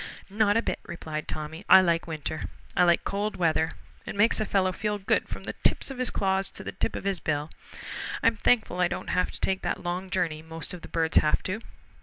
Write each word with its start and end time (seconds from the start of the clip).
"Not 0.31 0.57
a 0.57 0.63
bit," 0.63 0.79
replied 0.87 1.27
Tommy. 1.27 1.63
"I 1.69 1.79
like 1.79 2.07
winter. 2.07 2.45
I 2.75 2.83
like 2.85 3.03
cold 3.03 3.35
weather. 3.37 3.73
It 4.07 4.15
makes 4.15 4.39
a 4.39 4.45
fellow 4.45 4.71
feel 4.71 4.97
good 4.97 5.29
from 5.29 5.43
the 5.43 5.53
tips 5.63 5.91
of 5.91 5.99
his 5.99 6.09
claws 6.09 6.49
to 6.53 6.63
the 6.63 6.71
tip 6.71 6.95
of 6.95 7.03
his 7.03 7.19
bill. 7.19 7.51
I'm 8.23 8.35
thankful 8.37 8.79
I 8.79 8.87
don't 8.87 9.11
have 9.11 9.29
to 9.29 9.39
take 9.39 9.61
that 9.61 9.83
long 9.83 10.09
journey 10.09 10.41
most 10.41 10.73
of 10.73 10.81
the 10.81 10.87
birds 10.87 11.17
have 11.17 11.43
to. 11.43 11.61